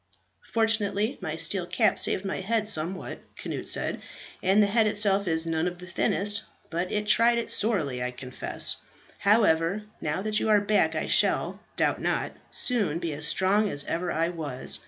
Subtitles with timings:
[0.51, 4.01] "Fortunately, my steel cap saved my head somewhat," Cnut said,
[4.41, 8.09] "and the head itself is none of the thinnest; but it tried it sorely, I
[8.09, 8.77] confess.
[9.19, 13.83] However, now that you are back I shall, doubt not, soon be as strong as
[13.83, 14.79] ever I was.